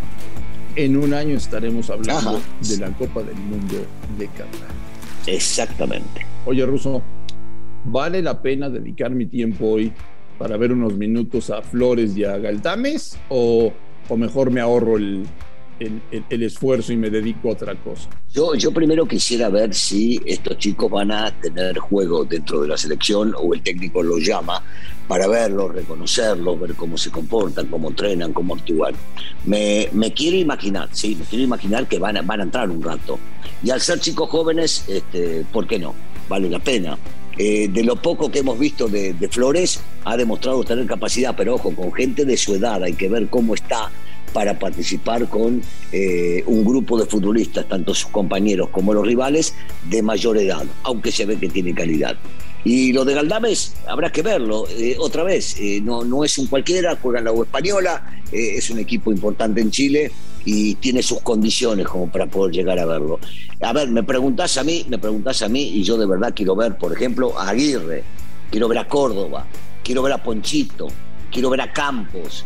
en 0.77 0.97
un 0.97 1.13
año 1.13 1.37
estaremos 1.37 1.91
hablando 1.91 2.41
de 2.61 2.77
la 2.79 2.91
Copa 2.93 3.23
del 3.23 3.37
Mundo 3.37 3.85
de 4.19 4.27
Qatar. 4.29 4.71
Exactamente. 5.27 6.27
Oye, 6.47 6.65
Ruso, 6.65 7.03
¿vale 7.85 8.23
la 8.23 8.41
pena 8.41 8.71
dedicar 8.71 9.11
mi 9.11 9.27
tiempo 9.27 9.67
hoy 9.67 9.93
para 10.39 10.57
ver 10.57 10.73
unos 10.73 10.95
minutos 10.95 11.51
a 11.51 11.63
Flores 11.63 12.17
y 12.17 12.25
a 12.25 12.39
Galdames 12.39 13.19
o, 13.29 13.73
o 14.09 14.17
mejor 14.17 14.51
me 14.51 14.61
ahorro 14.61 14.97
el, 14.97 15.25
el, 16.29 16.43
esfuerzo 16.43 16.93
y 16.93 16.97
me 16.97 17.11
dedico 17.11 17.49
a 17.49 17.53
otra 17.53 17.75
cosa? 17.75 18.09
Yo, 18.33 18.55
yo 18.55 18.73
primero 18.73 19.07
quisiera 19.07 19.49
ver 19.49 19.75
si 19.75 20.21
estos 20.27 20.59
chicos 20.59 20.91
van 20.91 21.13
a 21.13 21.31
tener 21.41 21.79
juego 21.79 22.25
dentro 22.25 22.63
de 22.63 22.69
la 22.69 22.77
selección 22.77 23.35
o 23.37 23.55
el 23.55 23.63
técnico 23.63 24.03
los 24.03 24.25
llama 24.25 24.63
para 25.09 25.27
verlos, 25.27 25.75
reconocerlos, 25.75 26.61
ver 26.61 26.75
cómo 26.75 26.97
se 26.97 27.11
comportan, 27.11 27.67
cómo 27.67 27.89
entrenan, 27.89 28.33
cómo 28.33 28.55
actúan. 28.55 28.95
Me, 29.45 29.89
me 29.93 30.13
quiero 30.13 30.37
imaginar, 30.37 30.89
sí, 30.93 31.17
me 31.17 31.25
quiero 31.25 31.45
imaginar 31.45 31.87
que 31.87 31.99
van 31.99 32.17
a, 32.17 32.23
van 32.23 32.41
a 32.41 32.43
entrar 32.45 32.71
un 32.71 32.83
rato. 32.83 33.19
Y 33.63 33.71
al 33.71 33.81
ser 33.81 34.01
chicos 34.01 34.31
jóvenes, 34.31 34.85
este, 34.89 35.45
¿por 35.53 35.67
qué 35.67 35.79
no? 35.79 35.95
Vale 36.29 36.49
la 36.49 36.59
pena. 36.59 36.97
eh, 37.39 37.69
de 37.69 37.83
lo 37.83 37.97
poco 37.97 38.31
que 38.31 38.41
hemos 38.41 38.59
visto 38.59 38.89
de, 38.89 39.15
Flores, 39.31 39.81
ha 40.05 40.17
demostrado 40.17 40.63
tener 40.65 40.87
capacidad, 40.87 41.35
pero 41.37 41.55
ojo, 41.55 41.75
con 41.75 41.93
gente 41.93 42.25
de 42.25 42.37
su 42.37 42.55
edad, 42.55 42.83
hay 42.83 42.93
que 42.95 43.09
ver 43.09 43.29
cómo 43.29 43.55
está 43.55 43.91
para 44.33 44.59
participar 44.59 45.29
con 45.29 45.63
eh, 45.93 46.43
un 46.47 46.65
grupo 46.65 46.99
de 46.99 47.07
futbolistas, 47.07 47.69
tanto 47.69 47.95
sus 47.95 48.11
compañeros 48.11 48.69
como 48.71 48.95
los 48.95 49.07
rivales, 49.07 49.55
de 49.89 50.03
mayor 50.03 50.39
edad, 50.39 50.65
aunque 50.83 51.13
se 51.13 51.27
ve 51.27 51.39
que 51.39 51.49
tiene 51.49 51.75
calidad. 51.75 52.17
Y 52.65 52.93
lo 52.93 53.05
de 53.05 53.15
Galdames, 53.15 53.75
habrá 53.89 54.13
que 54.13 54.23
verlo. 54.23 54.67
Eh, 54.71 54.97
otra 54.99 55.25
vez, 55.25 55.57
no, 55.83 56.05
no 56.05 56.25
es 56.25 56.39
un 56.39 56.47
cualquiera, 56.47 56.97
juega 57.01 57.19
en 57.19 57.25
la 57.25 57.33
U 57.33 57.43
Española, 57.43 58.23
es 58.31 58.71
un 58.71 58.79
equipo 58.79 59.13
importante 59.13 59.61
en 59.61 59.71
Chile 59.71 60.11
y 60.45 60.75
tiene 60.77 61.03
sus 61.03 61.21
condiciones 61.21 61.87
como 61.87 62.11
para 62.11 62.27
poder 62.27 62.55
llegar 62.55 62.79
a 62.79 62.87
verlo. 62.87 63.19
A 63.61 63.73
ver, 63.73 63.89
me 63.91 64.03
preguntás 64.03 64.57
a 64.59 64.65
mí, 64.65 64.85
me 64.89 64.99
preguntás 64.99 65.43
a 65.43 65.49
mí 65.49 65.63
y 65.63 65.83
yo 65.83 65.97
de 65.97 66.07
verdad 66.07 66.33
quiero 66.35 66.57
ver, 66.57 66.77
por 66.77 66.93
ejemplo, 66.93 67.39
a 67.39 67.51
Aguirre, 67.51 68.05
quiero 68.51 68.69
ver 68.69 68.79
a 68.79 68.89
Córdoba, 68.89 69.47
quiero 69.85 70.03
ver 70.03 70.13
a 70.13 70.23
Ponchito, 70.23 70.89
quiero 71.31 71.51
ver 71.51 71.61
a 71.61 71.73
Campos. 71.73 72.45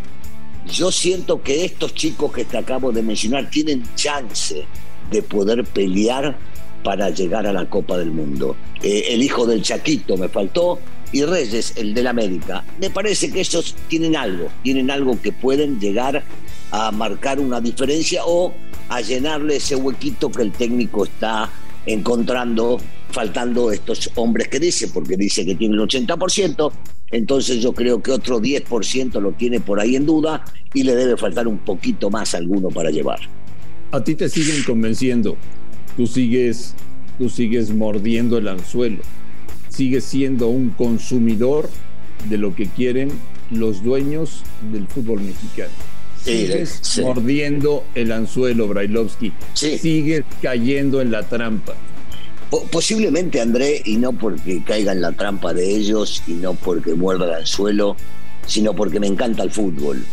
Yo 0.70 0.90
siento 0.90 1.42
que 1.42 1.64
estos 1.64 1.94
chicos 1.94 2.32
que 2.32 2.44
te 2.44 2.58
acabo 2.58 2.92
de 2.92 3.02
mencionar 3.02 3.49
tienen 3.50 3.85
chance 3.94 4.64
de 5.11 5.23
poder 5.23 5.64
pelear 5.64 6.37
para 6.82 7.11
llegar 7.11 7.46
a 7.46 7.52
la 7.52 7.68
Copa 7.68 7.96
del 7.99 8.11
Mundo. 8.11 8.56
Eh, 8.82 9.06
el 9.11 9.23
hijo 9.23 9.46
del 9.46 9.62
Chaquito 9.62 10.16
me 10.16 10.28
faltó 10.28 10.78
y 11.12 11.25
Reyes, 11.25 11.75
el 11.76 11.94
del 11.94 12.08
América. 12.08 12.64
Me 12.80 12.90
parece 12.90 13.30
que 13.30 13.40
ellos 13.40 13.75
tienen 13.88 14.16
algo, 14.16 14.49
tienen 14.62 14.90
algo 14.90 15.20
que 15.20 15.32
pueden 15.32 15.78
llegar 15.78 16.25
a 16.73 16.90
marcar 16.90 17.38
una 17.38 17.61
diferencia 17.61 18.23
o 18.25 18.52
a 18.88 19.00
llenarle 19.00 19.56
ese 19.56 19.76
huequito 19.76 20.30
que 20.30 20.42
el 20.42 20.52
técnico 20.52 21.04
está 21.04 21.50
encontrando, 21.87 22.78
faltando 23.11 23.70
estos 23.70 24.11
hombres 24.16 24.49
que 24.49 24.58
dice, 24.58 24.88
porque 24.88 25.16
dice 25.16 25.46
que 25.46 25.54
tiene 25.54 25.76
el 25.76 25.80
80%, 25.82 26.73
entonces 27.10 27.62
yo 27.62 27.72
creo 27.72 28.02
que 28.02 28.10
otro 28.10 28.40
10% 28.40 29.20
lo 29.20 29.32
tiene 29.32 29.60
por 29.60 29.80
ahí 29.80 29.96
en 29.96 30.06
duda 30.06 30.44
y 30.75 30.82
le 30.82 30.94
debe 30.94 31.16
faltar 31.16 31.46
un 31.48 31.58
poquito 31.58 32.10
más 32.10 32.34
a 32.34 32.38
alguno 32.38 32.68
para 32.68 32.90
llevar. 32.90 33.20
A 33.92 34.02
ti 34.02 34.14
te 34.14 34.28
siguen 34.28 34.62
convenciendo, 34.64 35.36
tú 35.96 36.06
sigues, 36.06 36.75
tú 37.18 37.28
sigues 37.28 37.70
mordiendo 37.72 38.38
el 38.38 38.48
anzuelo, 38.48 39.02
sigues 39.68 40.04
siendo 40.04 40.48
un 40.48 40.70
consumidor 40.70 41.70
de 42.28 42.38
lo 42.38 42.54
que 42.54 42.66
quieren 42.66 43.10
los 43.50 43.82
dueños 43.84 44.42
del 44.72 44.86
fútbol 44.88 45.20
mexicano 45.20 45.70
sigues 46.26 46.98
mordiendo 47.00 47.84
el 47.94 48.12
anzuelo, 48.12 48.68
Brailovsky. 48.68 49.32
Sigues 49.54 50.25
cayendo 50.42 51.00
en 51.00 51.10
la 51.10 51.22
trampa. 51.22 51.75
Posiblemente, 52.70 53.40
André, 53.40 53.82
y 53.84 53.96
no 53.96 54.12
porque 54.12 54.62
caiga 54.62 54.92
en 54.92 55.00
la 55.00 55.12
trampa 55.12 55.52
de 55.52 55.68
ellos 55.68 56.22
y 56.26 56.32
no 56.34 56.54
porque 56.54 56.94
muerda 56.94 57.26
el 57.26 57.34
anzuelo, 57.40 57.96
sino 58.46 58.74
porque 58.74 59.00
me 59.00 59.08
encanta 59.08 59.42
el 59.42 59.50
fútbol. 59.50 60.04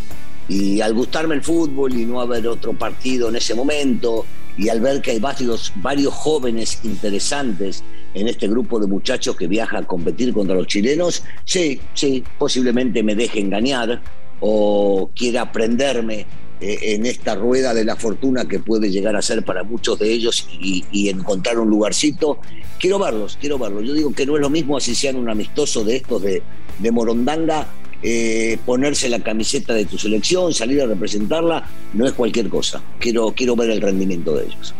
Y 0.49 0.81
al 0.81 0.93
gustarme 0.93 1.35
el 1.35 1.43
fútbol 1.43 1.93
y 1.93 2.05
no 2.05 2.19
haber 2.21 2.47
otro 2.47 2.73
partido 2.73 3.29
en 3.29 3.35
ese 3.35 3.53
momento, 3.53 4.25
y 4.57 4.69
al 4.69 4.81
ver 4.81 5.01
que 5.01 5.11
hay 5.11 5.19
varios, 5.19 5.71
varios 5.75 6.13
jóvenes 6.13 6.79
interesantes 6.83 7.83
en 8.13 8.27
este 8.27 8.47
grupo 8.47 8.79
de 8.79 8.87
muchachos 8.87 9.35
que 9.35 9.47
viaja 9.47 9.79
a 9.79 9.83
competir 9.83 10.33
contra 10.33 10.55
los 10.55 10.67
chilenos, 10.67 11.23
sí, 11.45 11.79
sí, 11.93 12.23
posiblemente 12.37 13.03
me 13.03 13.15
deje 13.15 13.39
engañar, 13.39 14.01
o 14.39 15.09
quiere 15.15 15.39
aprenderme 15.39 16.25
en 16.63 17.05
esta 17.05 17.35
rueda 17.35 17.73
de 17.73 17.83
la 17.83 17.95
fortuna 17.95 18.45
que 18.45 18.59
puede 18.59 18.89
llegar 18.89 19.15
a 19.15 19.21
ser 19.21 19.43
para 19.43 19.63
muchos 19.63 19.99
de 19.99 20.11
ellos 20.11 20.47
y, 20.49 21.09
encontrar 21.09 21.59
un 21.59 21.69
lugarcito. 21.69 22.39
Quiero 22.79 22.99
verlos, 22.99 23.37
quiero 23.39 23.59
verlos. 23.59 23.85
Yo 23.85 23.93
digo 23.93 24.13
que 24.13 24.25
no 24.25 24.35
es 24.35 24.41
lo 24.41 24.49
mismo 24.49 24.77
así 24.77 24.95
sean 24.95 25.17
un 25.17 25.29
amistoso 25.29 25.83
de 25.83 25.97
estos 25.97 26.21
de, 26.21 26.41
de 26.79 26.91
Morondanga, 26.91 27.67
eh, 28.01 28.57
ponerse 28.65 29.09
la 29.09 29.19
camiseta 29.19 29.73
de 29.73 29.85
tu 29.85 29.97
selección, 29.97 30.53
salir 30.53 30.81
a 30.81 30.85
representarla, 30.85 31.67
no 31.93 32.05
es 32.05 32.13
cualquier 32.13 32.49
cosa. 32.49 32.81
Quiero, 32.99 33.33
quiero 33.35 33.55
ver 33.55 33.69
el 33.69 33.81
rendimiento 33.81 34.35
de 34.35 34.45
ellos. 34.45 34.73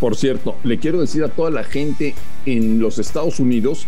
Por 0.00 0.16
cierto, 0.16 0.56
le 0.64 0.78
quiero 0.78 1.00
decir 1.00 1.24
a 1.24 1.28
toda 1.28 1.50
la 1.50 1.64
gente 1.64 2.14
en 2.46 2.78
los 2.78 2.98
Estados 2.98 3.40
Unidos, 3.40 3.86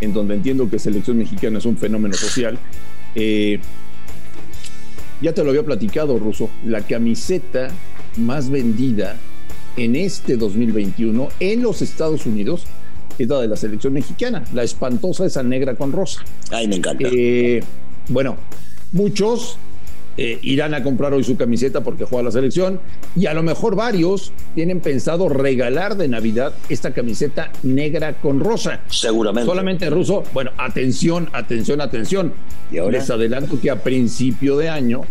en 0.00 0.14
donde 0.14 0.34
entiendo 0.34 0.70
que 0.70 0.78
selección 0.78 1.18
mexicana 1.18 1.58
es 1.58 1.64
un 1.66 1.76
fenómeno 1.76 2.14
social, 2.14 2.58
eh, 3.14 3.60
ya 5.20 5.32
te 5.32 5.42
lo 5.42 5.50
había 5.50 5.64
platicado, 5.64 6.18
Ruso, 6.18 6.48
la 6.64 6.82
camiseta 6.82 7.68
más 8.16 8.50
vendida 8.50 9.16
en 9.76 9.96
este 9.96 10.36
2021 10.36 11.28
en 11.40 11.62
los 11.62 11.82
Estados 11.82 12.26
Unidos 12.26 12.64
es 13.18 13.28
la 13.28 13.40
de 13.40 13.48
la 13.48 13.56
selección 13.56 13.92
mexicana, 13.92 14.44
la 14.52 14.62
espantosa 14.62 15.26
esa 15.26 15.42
negra 15.42 15.74
con 15.74 15.92
rosa. 15.92 16.20
Ay, 16.50 16.68
me 16.68 16.76
encanta. 16.76 17.08
Eh, 17.10 17.62
bueno, 18.08 18.36
muchos 18.92 19.58
eh, 20.20 20.40
irán 20.42 20.74
a 20.74 20.82
comprar 20.82 21.14
hoy 21.14 21.22
su 21.22 21.36
camiseta 21.36 21.82
porque 21.84 22.04
juega 22.04 22.24
la 22.24 22.32
selección 22.32 22.80
y 23.14 23.26
a 23.26 23.34
lo 23.34 23.44
mejor 23.44 23.76
varios 23.76 24.32
tienen 24.56 24.80
pensado 24.80 25.28
regalar 25.28 25.96
de 25.96 26.08
Navidad 26.08 26.54
esta 26.68 26.92
camiseta 26.92 27.52
negra 27.62 28.14
con 28.14 28.40
rosa. 28.40 28.80
Seguramente. 28.88 29.46
Solamente 29.48 29.88
ruso. 29.88 30.24
Bueno, 30.34 30.50
atención, 30.58 31.28
atención, 31.32 31.80
atención. 31.80 32.32
¿Y 32.72 32.78
ahora? 32.78 32.98
Les 32.98 33.08
adelanto 33.08 33.60
que 33.60 33.70
a 33.70 33.80
principio 33.80 34.56
de 34.56 34.68
año 34.68 35.02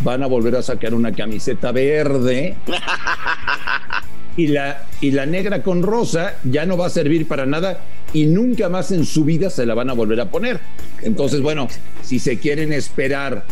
van 0.00 0.22
a 0.22 0.26
volver 0.26 0.56
a 0.56 0.62
sacar 0.62 0.94
una 0.94 1.12
camiseta 1.12 1.70
verde. 1.70 2.56
y 4.38 4.46
la, 4.46 4.86
y 5.02 5.10
la 5.10 5.26
negra 5.26 5.62
con 5.62 5.82
rosa 5.82 6.36
ya 6.44 6.64
no 6.64 6.78
va 6.78 6.86
a 6.86 6.90
servir 6.90 7.28
para 7.28 7.44
nada 7.44 7.80
y 8.14 8.24
nunca 8.24 8.70
más 8.70 8.92
en 8.92 9.04
su 9.04 9.24
vida 9.24 9.50
se 9.50 9.66
la 9.66 9.74
van 9.74 9.90
a 9.90 9.92
volver 9.92 10.20
a 10.22 10.30
poner. 10.30 10.58
Entonces, 11.02 11.42
bueno, 11.42 11.68
si 12.02 12.18
se 12.18 12.38
quieren 12.38 12.72
esperar 12.72 13.44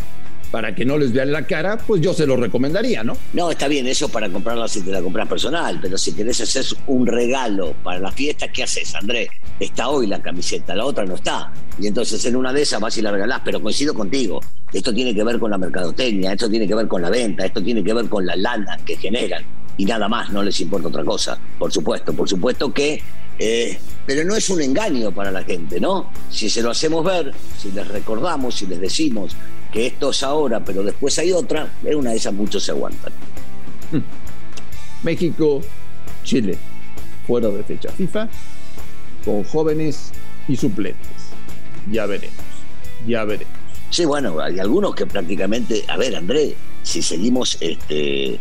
para 0.51 0.73
que 0.73 0.85
no 0.85 0.97
les 0.97 1.11
vean 1.11 1.31
la 1.31 1.45
cara, 1.45 1.77
pues 1.77 2.01
yo 2.01 2.13
se 2.13 2.25
lo 2.25 2.37
recomendaría, 2.37 3.03
¿no? 3.03 3.17
No, 3.33 3.51
está 3.51 3.67
bien, 3.67 3.87
eso 3.87 4.09
para 4.09 4.29
comprarla 4.29 4.67
si 4.67 4.81
te 4.81 4.91
la 4.91 5.01
compras 5.01 5.27
personal, 5.27 5.79
pero 5.81 5.97
si 5.97 6.13
querés 6.13 6.41
hacer 6.41 6.65
un 6.87 7.05
regalo 7.05 7.73
para 7.83 7.99
la 7.99 8.11
fiesta, 8.11 8.47
¿qué 8.47 8.63
haces, 8.63 8.95
Andrés? 8.95 9.29
Está 9.59 9.89
hoy 9.89 10.07
la 10.07 10.21
camiseta, 10.21 10.75
la 10.75 10.85
otra 10.85 11.05
no 11.05 11.15
está. 11.15 11.51
Y 11.79 11.87
entonces 11.87 12.23
en 12.25 12.35
una 12.35 12.53
de 12.53 12.61
esas 12.61 12.79
vas 12.79 12.97
y 12.97 13.01
la 13.01 13.11
regalás, 13.11 13.41
pero 13.43 13.61
coincido 13.61 13.93
contigo. 13.93 14.41
Esto 14.71 14.93
tiene 14.93 15.13
que 15.13 15.23
ver 15.23 15.39
con 15.39 15.51
la 15.51 15.57
mercadotecnia, 15.57 16.33
esto 16.33 16.49
tiene 16.49 16.67
que 16.67 16.75
ver 16.75 16.87
con 16.87 17.01
la 17.01 17.09
venta, 17.09 17.45
esto 17.45 17.61
tiene 17.61 17.83
que 17.83 17.93
ver 17.93 18.07
con 18.07 18.25
la 18.25 18.35
lana 18.35 18.77
que 18.85 18.97
generan. 18.97 19.43
Y 19.77 19.85
nada 19.85 20.07
más, 20.07 20.31
no 20.31 20.41
les 20.41 20.59
importa 20.59 20.87
otra 20.87 21.03
cosa. 21.03 21.37
Por 21.59 21.71
supuesto, 21.71 22.13
por 22.13 22.27
supuesto 22.27 22.73
que 22.73 23.01
eh, 23.39 23.77
pero 24.05 24.23
no 24.23 24.35
es 24.35 24.49
un 24.49 24.61
engaño 24.61 25.11
para 25.11 25.31
la 25.31 25.43
gente, 25.43 25.79
¿no? 25.79 26.09
Si 26.29 26.49
se 26.49 26.61
lo 26.61 26.71
hacemos 26.71 27.03
ver, 27.03 27.33
si 27.61 27.71
les 27.71 27.87
recordamos, 27.87 28.55
si 28.55 28.65
les 28.65 28.79
decimos 28.79 29.35
que 29.71 29.87
esto 29.87 30.11
es 30.11 30.23
ahora, 30.23 30.63
pero 30.63 30.83
después 30.83 31.17
hay 31.19 31.31
otra, 31.31 31.73
es 31.83 31.95
una 31.95 32.11
de 32.11 32.17
esas 32.17 32.33
muchos 32.33 32.63
se 32.63 32.71
aguantan. 32.71 33.11
Hmm. 33.91 34.01
México, 35.03 35.61
Chile, 36.23 36.57
fuera 37.25 37.49
de 37.49 37.63
fecha 37.63 37.89
FIFA, 37.89 38.29
con 39.23 39.43
jóvenes 39.43 40.11
y 40.47 40.55
suplentes. 40.55 41.07
Ya 41.91 42.05
veremos, 42.05 42.35
ya 43.05 43.23
veremos. 43.23 43.53
Sí, 43.89 44.05
bueno, 44.05 44.39
hay 44.39 44.59
algunos 44.59 44.95
que 44.95 45.05
prácticamente, 45.05 45.83
a 45.87 45.97
ver, 45.97 46.15
André, 46.15 46.55
si 46.83 47.01
seguimos 47.01 47.57
este, 47.61 48.39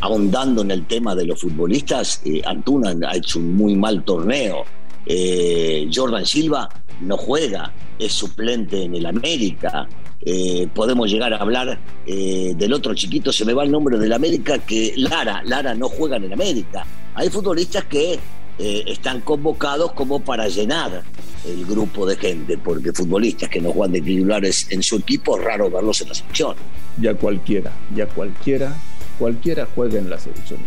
ahondando 0.00 0.62
en 0.62 0.70
el 0.70 0.86
tema 0.86 1.14
de 1.14 1.24
los 1.24 1.40
futbolistas, 1.40 2.20
eh, 2.24 2.42
Antuna 2.44 2.94
ha 3.08 3.16
hecho 3.16 3.38
un 3.38 3.56
muy 3.56 3.74
mal 3.74 4.04
torneo. 4.04 4.64
Eh, 5.06 5.88
Jordan 5.92 6.26
Silva 6.26 6.68
no 7.00 7.16
juega, 7.16 7.72
es 7.98 8.12
suplente 8.12 8.82
en 8.82 8.94
el 8.94 9.06
América. 9.06 9.88
Eh, 10.20 10.68
podemos 10.74 11.10
llegar 11.10 11.32
a 11.32 11.36
hablar 11.36 11.78
del 12.06 12.72
otro 12.72 12.94
chiquito, 12.94 13.32
se 13.32 13.44
me 13.44 13.52
va 13.52 13.64
el 13.64 13.70
nombre 13.70 13.98
del 13.98 14.12
América, 14.12 14.58
que 14.58 14.92
Lara, 14.96 15.42
Lara 15.44 15.74
no 15.74 15.88
juega 15.88 16.16
en 16.16 16.24
el 16.24 16.32
América. 16.32 16.84
Hay 17.14 17.30
futbolistas 17.30 17.84
que 17.84 18.18
están 18.58 19.20
convocados 19.20 19.92
como 19.92 20.20
para 20.20 20.48
llenar 20.48 21.02
el 21.44 21.64
grupo 21.64 22.06
de 22.06 22.16
gente, 22.16 22.58
porque 22.58 22.92
futbolistas 22.92 23.48
que 23.48 23.60
no 23.60 23.70
juegan 23.70 23.92
de 23.92 24.00
titulares 24.00 24.66
en 24.70 24.82
su 24.82 24.96
equipo, 24.96 25.38
es 25.38 25.44
raro 25.44 25.70
verlos 25.70 26.00
en 26.00 26.08
la 26.08 26.14
selección. 26.14 26.56
Ya 26.98 27.14
cualquiera, 27.14 27.70
ya 27.94 28.06
cualquiera 28.06 28.74
cualquiera 29.18 29.66
juega 29.74 29.98
en 29.98 30.10
la 30.10 30.18
selección 30.18 30.60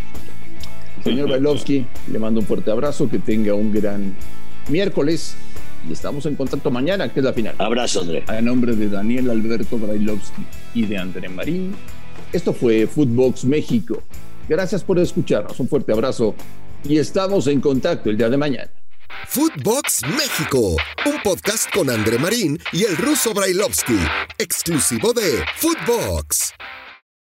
Señor 1.04 1.30
Bailovsky, 1.30 1.86
le 2.12 2.18
mando 2.18 2.40
un 2.40 2.46
fuerte 2.46 2.70
abrazo, 2.70 3.08
que 3.08 3.18
tenga 3.18 3.54
un 3.54 3.72
gran 3.72 4.14
miércoles 4.68 5.34
y 5.88 5.92
estamos 5.92 6.26
en 6.26 6.36
contacto 6.36 6.70
mañana, 6.70 7.08
que 7.08 7.20
es 7.20 7.24
la 7.24 7.32
final. 7.32 7.54
Abrazo, 7.58 8.02
André. 8.02 8.24
A 8.26 8.40
nombre 8.40 8.76
de 8.76 8.88
Daniel 8.88 9.30
Alberto 9.30 9.78
Brailovsky 9.78 10.42
y 10.74 10.86
de 10.86 10.98
André 10.98 11.28
Marín, 11.28 11.74
esto 12.32 12.52
fue 12.52 12.86
Footbox 12.86 13.44
México. 13.44 14.02
Gracias 14.48 14.82
por 14.82 14.98
escucharnos, 14.98 15.58
un 15.60 15.68
fuerte 15.68 15.92
abrazo 15.92 16.34
y 16.84 16.98
estamos 16.98 17.46
en 17.46 17.60
contacto 17.60 18.10
el 18.10 18.16
día 18.16 18.28
de 18.28 18.36
mañana. 18.36 18.70
Footbox 19.26 20.02
México, 20.08 20.76
un 21.06 21.22
podcast 21.22 21.70
con 21.72 21.88
André 21.88 22.18
Marín 22.18 22.58
y 22.72 22.84
el 22.84 22.96
ruso 22.96 23.32
Brailovsky, 23.32 23.98
exclusivo 24.38 25.12
de 25.12 25.44
Footbox. 25.56 26.54